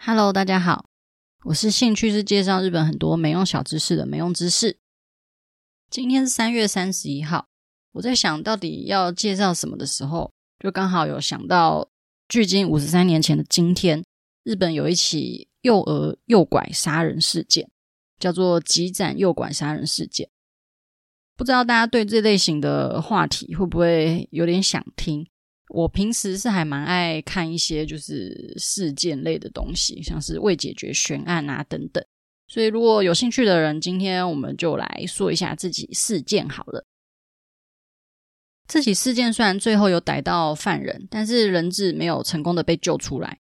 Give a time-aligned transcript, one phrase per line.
[0.00, 0.86] Hello，大家好，
[1.42, 4.78] 我是兴趣是介绍日本很多没用小知识的没用知识。
[5.90, 7.48] 今天是三月三十一号，
[7.90, 11.88] 我在想到底要介绍什么的时候，就刚好有想到，
[12.28, 14.04] 距今五十三年前的今天，
[14.44, 17.68] 日本有一起幼儿诱拐杀人事件，
[18.20, 20.30] 叫做吉斩诱拐杀人事件。
[21.36, 25.28] 不知道大家对这类型的话题会不会有点想听？
[25.70, 32.04] 我平时是还蛮爱看一些就是事件类的东西，像是未解决悬案啊等等。
[32.46, 36.84] 所以如果有兴趣的人，今天我们就来说一下这起事件好了。
[38.66, 43.38] 这起事件虽然最后有逮到犯人，但是人质没有成功的被救出来。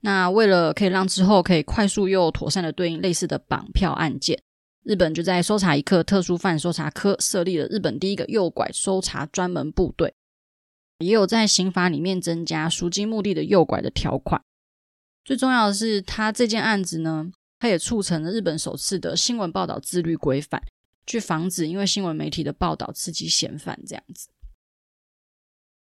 [0.00, 4.40] 那为了可以让之后可以快速又妥善的对应类似的绑票案件，
[4.84, 10.14] 日本就在搜查一课特殊犯搜查科设立了日本第一个诱拐搜查专门部队。
[10.98, 14.42] 也有在刑法里面增加赎金目的的诱拐的条款。
[15.24, 20.62] 最重要的是，他这件案子呢，他也促成了日本首次的新闻报道自律规范，
[21.06, 24.28] 去防止因为新闻媒体的报道刺激嫌犯这样子。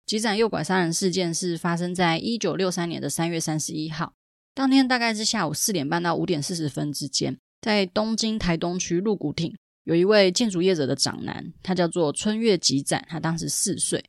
[0.06, 4.14] 吉斩诱拐杀人事件是发生在一九六三年的三月三十一号，
[4.54, 9.54] 当天大概是下午四点半到五点四十分之间，在东京台东区鹿谷町，
[9.84, 14.04] 有一位建筑业者的长男，他叫做春月吉展，他当时四岁。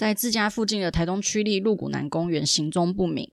[0.00, 3.30] 在自家附近的台东区立鹿谷南公园行踪不明。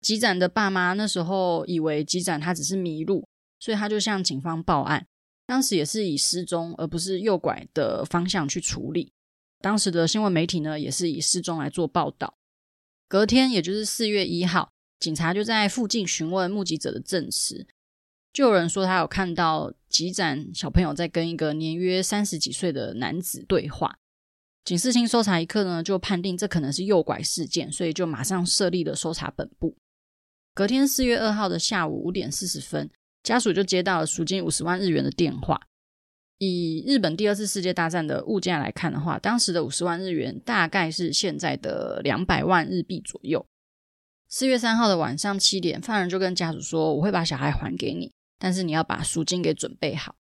[0.00, 3.26] 吉展的爸妈那时候以为吉展他只是迷路，
[3.58, 5.08] 所以他就向警方报案。
[5.46, 9.12] 当时也是以失踪而不是诱拐的方向去处理。
[9.60, 12.38] 当时的新闻媒体呢，也是以失踪来做报道。
[13.08, 17.66] 隔天，也就是四月一号，警察就在附近询问目击者的证词，
[18.32, 23.98] 就有人说他有看到吉展小朋友在跟一个年约三十几岁的男子对话。
[24.64, 29.76] 警视厅搜查一课呢，就判定这可能是诱拐事件，所以就马上设立了搜查本部。
[30.54, 32.90] 隔天四月二号的下午五点四十分，
[33.22, 35.60] 家属就接到了赎金五十万日元的电话。
[36.38, 43.44] 以日本第二次世界大战的物价来看的话，当时的五十万日元大概是现在的两百万日币左右。
[44.28, 50.16] 四月三号的晚上七点，犯人就跟家属说：“我会把小孩还给你，但是你要把赎金给准备好。”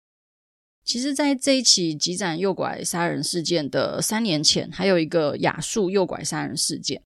[0.82, 7.02] 其实，在这一起吉斩诱拐杀人事件的三年前，还有一个雅树诱拐杀人事件。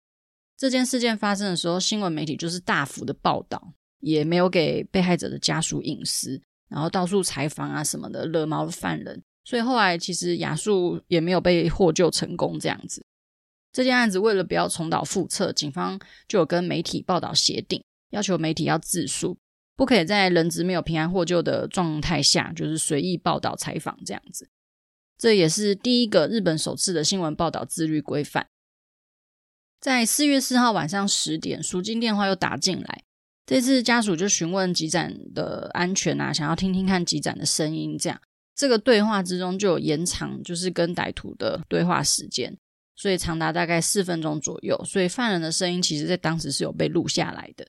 [0.57, 6.41] 这件事件发生的时候，新闻媒体就是大幅的报道，也没有给被害者的家属隐私，
[6.71, 9.23] 然后到处采访啊什么的，惹毛了犯人。
[9.45, 12.59] 所以后来其实雅树也没有被获救成功。
[12.59, 13.05] 这样子，
[13.73, 19.37] 这件案子为了不要重蹈覆辙，警方就有跟媒体报道协定，要求媒体要自述。
[19.77, 24.49] 不可以在人质没有平安获救的状态下，就是随意报道采访这样子。
[25.19, 28.49] 这也是第一个日本首次的新闻报道自律规范。
[29.81, 33.03] 在四月四号晚上十点，赎金电话又打进来，
[33.45, 37.99] 这次家属就询问吉展的安全啊，想要听听看吉展的声音。
[37.99, 38.21] 这样，
[38.55, 42.57] 这个对话之中就有延长，就是跟歹徒的对话时间，
[42.95, 44.81] 所以长达大概四分钟左右。
[44.85, 47.67] 所以犯人的声音其实在当时是有被录下来的，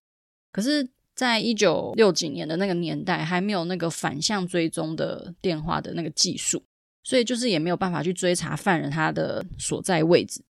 [0.51, 0.87] 可是。
[1.15, 6.61] 在一九六几年的那个年代，还没有那个反向追踪的电话的那个技术，
[7.03, 10.43] 所以就是也没有办法去追查犯人他的所在位置。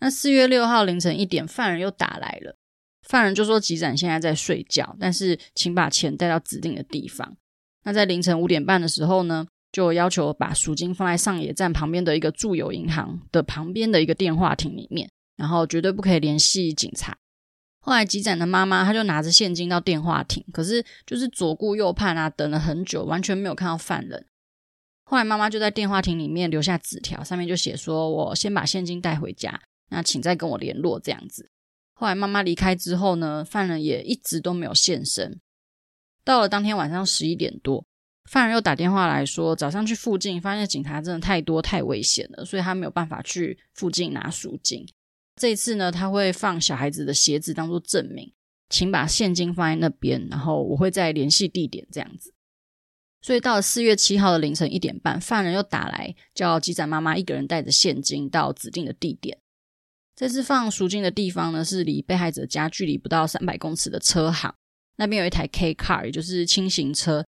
[0.00, 2.56] 那四月六号凌晨一点，犯人又打来了，
[3.02, 7.36] 犯人就说吉斩现在在睡觉，但是请把钱带到指定的地方。
[7.84, 17.16] 那在凌晨五点半的时候呢，就要求把赎金放在上野站旁边的一个住友银行的旁边的一个电话亭里面，然后绝对不可以联系警察。
[17.86, 24.24] 后来吉斩的妈妈，她就拿着现金到电话亭，可是就是左顾右盼啊，等了很久，完全没有看到犯人。
[25.04, 31.50] 后来妈妈就在电话亭里面留下纸条，上面就写说：“我先把现金带回家，那请再跟我联络。”这样子。
[31.92, 35.38] 后来妈妈离开之后呢，犯人也一直都没有现身。
[36.24, 37.84] 到了当天晚上十一点多，
[38.30, 44.88] 犯人又打电话来说，早上去附近发现警察真的太多太危险了，所以他没有办法去附近拿赎金。
[45.36, 48.32] 这次呢，他会放小孩子的鞋子当做证明，
[48.68, 52.32] 请把现金放在那边，然后我会再联系地点这样子。
[53.20, 59.38] 所以到了四月七号的凌晨一点半，犯人又打来，叫机长妈妈一个人带着现金到指定的地点。
[60.14, 64.54] 这次放赎金的地方呢，是离被害者家距离不到三百公尺的车行，
[64.96, 67.24] 那边有一台 K car，也就是轻型车。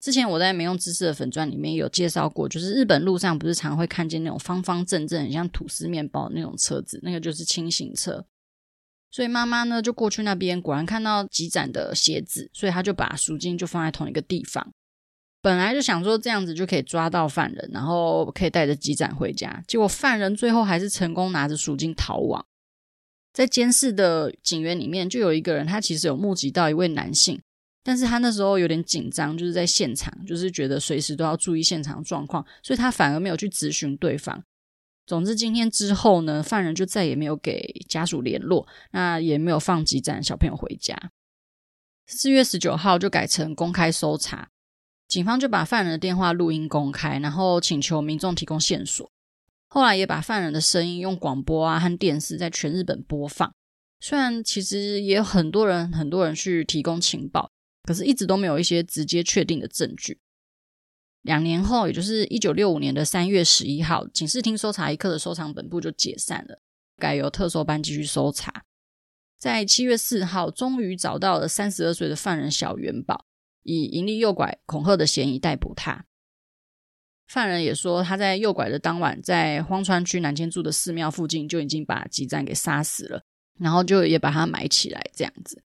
[0.00, 8.24] 之前我在没用知识的粉钻里面有介绍过，就是日本路上不是常会看见那种方方正正、很像吐司面包那种车子，那个就是轻型车。
[9.10, 14.72] 所以妈妈呢就过去那边，果然看到积攒的鞋子，所以她就把赎金就放在同一个地方。
[15.42, 19.62] 本来就想说这样子就可以抓到犯人，然后可以带着积攒回家。
[19.66, 22.44] 结果犯人最后还是成功拿着赎金逃亡。
[23.32, 27.40] 在监视的警员里面，就有一个人，他其实有目击到一位男性，
[27.90, 34.44] 但是他那时候有点紧张，就是在现场，就是觉得随时都要注意现场状况，所以他反而没有去咨询对方。
[35.08, 41.10] 总之，今天之后呢，犯人就再也没有给家属联络，那也没有放急诊小朋友回家。
[42.06, 44.50] 四月十九号就改成公开搜查，
[45.08, 49.10] 警方就把犯人的电话录音公开，然后请求民众提供线索。
[49.66, 53.52] 后来也把犯人的声音用广播啊和电视在全日本播放。
[53.98, 57.50] 虽然其实也有很多人很多人去提供情报，
[57.82, 60.20] 可是一直都没有一些直接确定的证据。
[61.22, 66.62] 两年后，也就是一九六五年的三月十一号，警视厅搜查一课的收藏本部就解散了，
[66.96, 68.64] 改由特搜班继续搜查。
[69.38, 73.26] 在七月四号，终于找到了三十二岁的犯人小元宝，
[73.62, 76.06] 以营利诱拐恐吓的嫌疑逮捕他。
[77.26, 83.22] 犯人也说，他在诱拐的当晚，在荒川区南千住的寺庙附近就已经把吉赞给杀死了，
[83.58, 85.62] 然后就也把他埋起来这样子。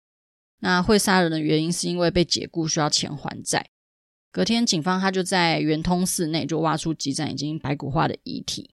[0.62, 3.70] 那会杀人的原因是因为被解雇，需要钱还债。
[4.32, 8.70] 隔天，警方他就在圆通寺内就挖出几盏已经白骨化的遗体。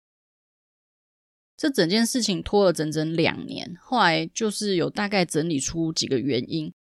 [1.56, 6.72] 这整件事情拖了整整两年，后来就是有大概整理出几个原因。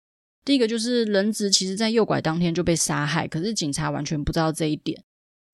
[0.45, 5.03] 第一个就是人质其实在诱拐当天就被杀害，可是警察完全不知道这一点。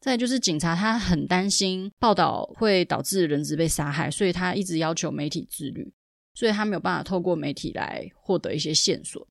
[0.01, 5.93] 再就是警察，他很担心报道会导致人质被杀害，所以他一直要求媒体自律，
[6.33, 9.25] 所以他没有办法透过媒体来获得一些线索。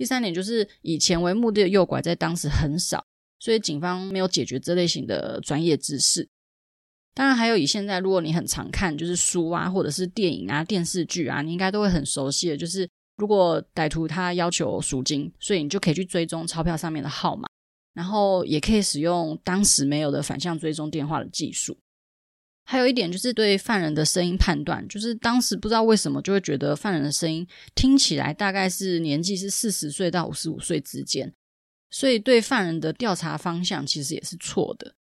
[0.00, 3.04] 第三点就是以钱为目的的诱拐在当时很少，
[3.38, 6.26] 所以警方没有解决这类型的专业知识。
[7.12, 12.88] 当然还有以现在如果你很常看就是书啊，或者是电影啊、电视剧啊，你应该都会很熟悉的，就是
[13.18, 17.46] 如果歹徒他要求赎金，所以你就可以去追踪钞票上面的号码。
[17.92, 21.76] 然后也可以使用当时没有的反向追踪电话的技术。
[22.70, 27.44] 还有一点就是对犯人的声音判断，就是当时不知道为什么就会觉得犯人的声音
[27.74, 31.34] 听起来大概是年纪是四十岁到五十五岁之间，
[31.90, 34.94] 所以对犯人的调查方向其实也是错的。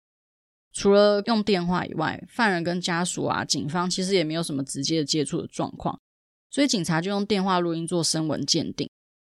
[0.72, 6.00] 除了用电话以外，犯人跟家属啊、警方其实也没有什么直接的接触的状况，
[6.50, 8.88] 所以警察就用电话录音做声纹鉴定。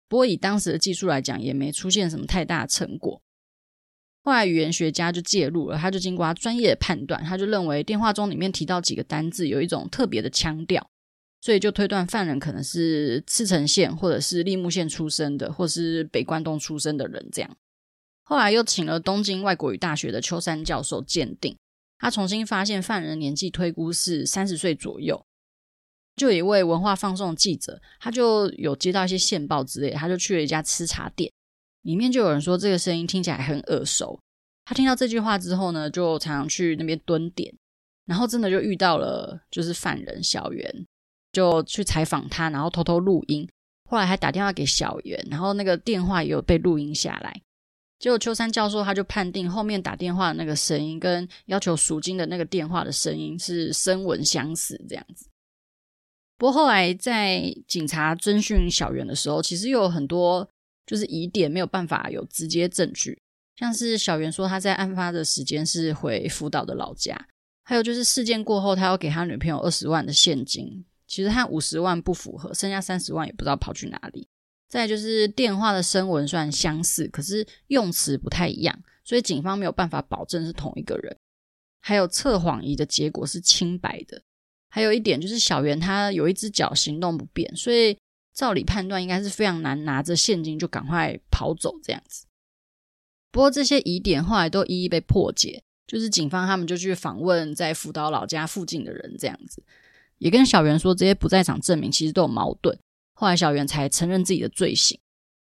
[0.09, 3.21] 不过以当时的技术来讲，也没出现什么太大成果。
[4.23, 10.89] 后来语言学家就介入了，他就经过他专业的判断，他就认为电话中里面提到几个单字有一种特别的腔调，
[11.41, 17.57] 所以就推断犯人可能是赤城县或者是栃木县出生的，或是北关东出生的人这样。
[18.23, 21.57] 后来又请了东京外国语大学的秋山教授鉴定，
[21.99, 25.25] 他重新发现犯人年纪推估是三十岁左右。
[26.15, 31.29] 就有一位文化放送记者，他就有接到一些线报之类，他就去了一家吃茶店。
[31.83, 34.19] 里面就有人说这个声音听起来很耳熟。
[34.65, 37.53] 他听到这句话之后呢，就常常去那边蹲点，
[38.05, 40.85] 然后真的就遇到了就是犯人小袁，
[41.33, 43.45] 就去采访他，然后偷偷录音。
[43.89, 47.41] 后来还打电话给小袁，然后那个电话也有被录音下来。
[47.99, 55.27] 结果秋山教授他就判定后面打电话的那个声音跟要求赎金的那个电话的声音是声纹相似这样子。
[56.37, 60.49] 不过后来在警察侦讯小袁的时候，其实有很多。
[60.85, 63.17] 就是疑点没有办法有直接证据，
[63.55, 67.27] 像是小袁说他在案发的时间是回福岛的老家，
[67.63, 74.27] 还有就是事件过后他要给他女朋友二十万的现金，其实他五十万不符合，剩下三十万也不知道跑去哪里。
[74.67, 81.15] 再就是电话的声纹算相似，可是用词不太一样，所以警方没有办法保证是同一个人。
[81.79, 84.21] 还有测谎仪的结果是清白的，
[84.69, 87.97] 还有一点就是小袁他有一只脚行动不便，所以。
[88.33, 92.25] 照理判断，应该是非常难拿着现金就赶快跑走这样子。
[93.31, 99.63] 不过这些疑点后来都一一被破解，就是警方他们就去访问在福岛老家附近的人，这样子
[100.17, 102.77] 也跟小袁说这些不在场证明其实都有矛盾。
[103.13, 104.99] 后来小袁才承认自己的罪行。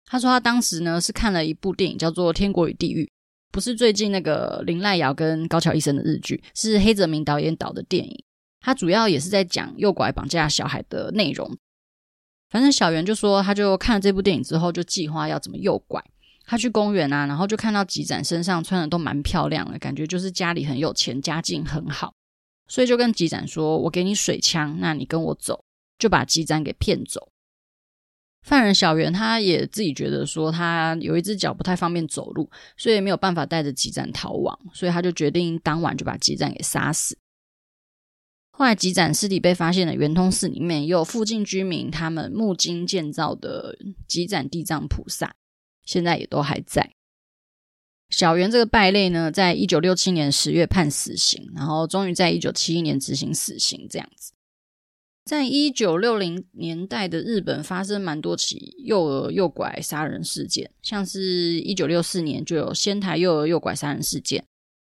[0.06, 3.04] 他说他当时呢是看了一部电影叫做《天国与地狱》，
[3.52, 8.24] 不是最近那个林濑遥跟高桥医生的日剧，是黑泽明导演导的电影。
[8.60, 11.56] 他主要也是在讲诱拐绑架小孩的内容。
[12.50, 16.02] 反正小袁就说，他就看了这部电影之后，就计划要怎么诱拐。
[16.44, 22.14] 他去公园啊，然后就看到吉展身上穿的都蛮漂亮的，感觉就是家里很有钱，家境很好，
[22.68, 25.62] 所以就跟吉展说：“我给你水枪，那你跟我走。”
[25.98, 27.28] 就把吉展给骗走。
[28.46, 37.18] 犯人小袁他也自己觉得说，他有一只脚不太方便走路，所以没有办法带着吉展逃亡，所以他就决定当晚就把吉展给杀死。
[38.58, 45.36] 后来，吉展尸体被发现的圆通寺里面，也有附近居民他们木金建造的吉展地藏菩萨，
[45.84, 46.90] 现在也都还在。
[48.10, 54.32] 小圆这个败类呢，在一九六七年十月判死刑，然后终于在一九七一年执行死刑，这样子。
[55.24, 64.44] 在一九六零年代的日本，发生蛮多起幼儿诱拐杀人事件，像是一九六四年就有仙台幼儿诱拐杀人事件，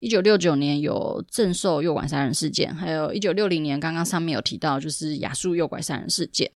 [0.06, 6.52] 一九六九年有正受诱拐杀人事件，还有一九六零年刚刚上面有提到，就是雅树诱拐杀人事件。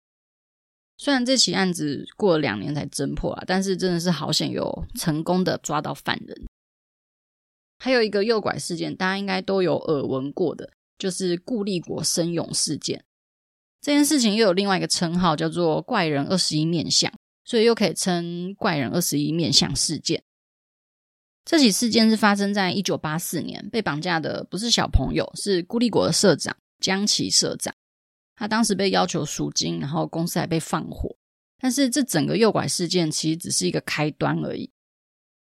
[0.98, 6.48] 虽然这起案子过了两年才侦破啊，但是真的是好险有成功的抓到犯人。
[7.78, 13.06] 还有一个诱拐事件，大家应该都有耳闻过的，就是顾立国生勇事件。
[13.80, 17.14] 这件事情又有另外一个称号，叫做“怪人二十一面相”，
[17.46, 20.24] 所以又可以称“怪人二十一面相事件”。
[21.46, 27.74] 这起事件是发生在一九八四年，被绑架的不是小朋友，是孤立国的社长江崎社长。
[28.36, 31.16] 他当时被要求赎金，然后公司还被放火。
[31.62, 34.72] 但是这整个诱拐事件其实只是一个开端而已。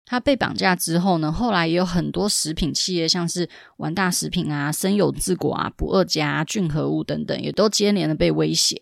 [0.05, 8.81] 他被绑架之后呢，后来也有很多食品企业，像是丸大食品啊、森永制菓啊、不二家啊、俊和屋等等，也都接连的被威胁。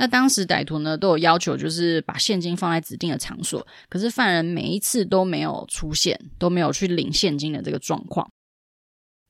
[0.00, 8.26] 那当时歹徒呢都有要求，就是把现金放在指定的场所，可是犯人每一次都没有出现，都没有去领现金的这个状况。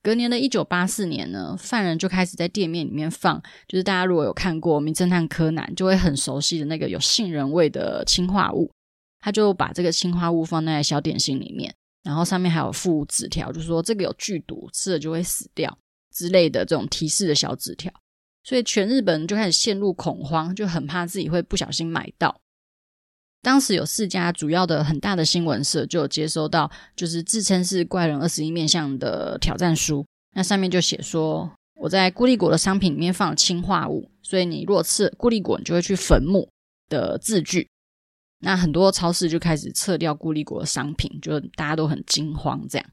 [0.00, 8.70] 隔年的一九八四年呢，犯人就开始在店面里面放，就是大家如果有看过《名侦探柯南》，就会很熟悉的那个有杏仁味的氰化物。
[9.18, 11.74] 他就把这个氰化物放在小点心里面，
[12.04, 15.76] 然后上面还有附纸条，就说这个有剧毒，吃了就会死掉
[16.14, 17.92] 之类的这种提示的小纸条。
[18.42, 22.40] 所以全日本就开始陷入恐慌，就很怕自己会不小心买到。
[23.42, 30.04] 当时有四家主要的很大的新闻社就有接收到，就是自称是怪人二十一面相的挑战书，
[30.34, 36.48] 那上面就写说我在孤立果的商品里面放了氰化物，所以你如果吃孤立果，你就会去坟墓
[36.88, 37.66] 的字句。
[38.40, 42.66] 那很多超市就开始撤掉孤立果的商品，就大家都很惊慌。
[42.68, 42.86] 这样，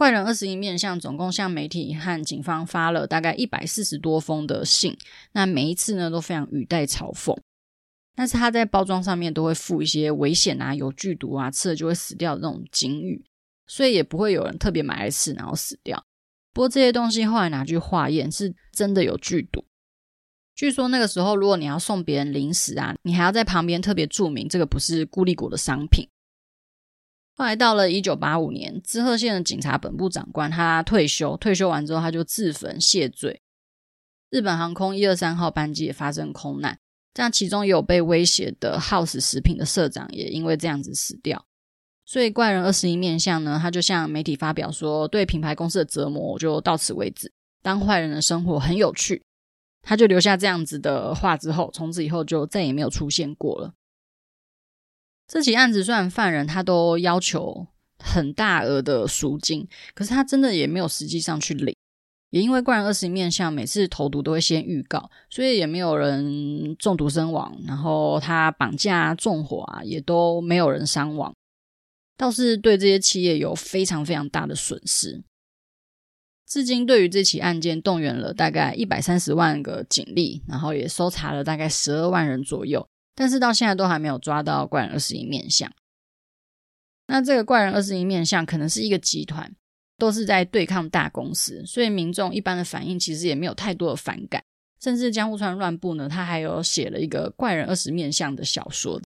[0.00, 4.96] 怪人二十一面相总共向媒体和警方发了大概一百四十多封的信，
[5.32, 7.36] 那每一次呢都非常语带嘲讽，
[8.16, 13.22] 但是他在包装上面都会附一些危险啊、有剧毒啊、吃了就会死掉的这种警语，
[13.66, 16.02] 所以也不会有人特别买来吃然后死掉。
[16.54, 19.66] 不过这些东西后来拿去化验，是真的有剧毒。
[20.54, 26.08] 据说那个时候，如果你要送别人零食啊，你还要在旁边特别注明这个不是孤立果的商品。
[27.40, 33.40] 后来到了一九八五年，滋贺县的警察本部长官他退休，退休完之后他就自焚谢罪。
[34.28, 36.78] 日本航空一二三号班机也发生空难，
[37.14, 41.46] 这样其中有被威胁的 House 食品的社长也因为这样子死掉。
[42.04, 47.32] 所以怪人二十一面相呢，他就向媒体发表说，对品牌公司的折磨就到此为止，
[47.62, 49.22] 当坏人的生活很有趣。
[49.80, 53.72] 他就留下这样子的话之后，从此以后就再也没有出现过了。
[55.32, 57.68] 这起案子虽然犯人他都要求
[58.00, 61.72] 很大额的赎金，可是他真的也没有实际上去领。
[62.30, 67.56] 也因为怪人二十一面相每次投毒都会先预告，所以也没有人中毒身亡。
[67.64, 71.32] 然后他绑架纵火啊，也都没有人伤亡，
[72.16, 75.22] 倒是对这些企业有非常非常大的损失。
[76.44, 82.84] 至今，对于这起案件，动员了大概一百三十万个警力，然后也搜查了大概十二万人左右，
[83.14, 85.70] 但是到现在都还没有抓到怪人二十一面相。
[87.06, 89.54] 那这个怪人二十一面相可能是一个集团，
[89.98, 94.42] 都是在对抗大公司，所以民众一般的反应其实也没有太多的反感。
[94.80, 99.00] 甚至江户川乱步呢，他还有写了一个怪人二十面相的小说。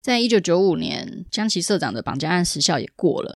[0.00, 3.36] 在一九九五年，江崎社长的绑架案时效也过了。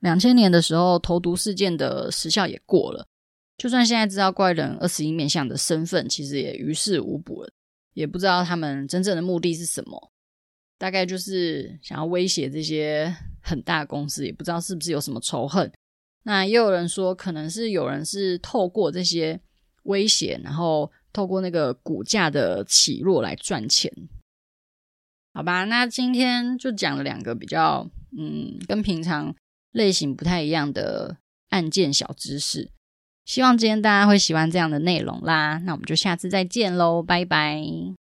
[0.00, 3.06] 两千年的时候，投毒事件的时效也过了。
[3.56, 7.50] 就算现在知道怪人二十一面相的身份，其实也于事无补了。
[7.94, 10.12] 也不知道他们真正的目的是什么，
[10.78, 15.70] 大概就是想要威胁这些很大公司，也不知道是不是有什么仇恨。
[16.24, 19.40] 那也有人说，可能是有人是透过这些
[19.84, 23.92] 威胁，然后透过那个股价的起落来赚钱。
[25.34, 29.34] 好吧，那今天就讲了两个比较，嗯，跟平常。
[29.72, 31.16] 类型不太一样的
[31.48, 32.70] 案件小知识，
[33.24, 35.58] 希望今天大家会喜欢这样的内容啦。
[35.64, 38.01] 那我们就下次再见喽，拜拜。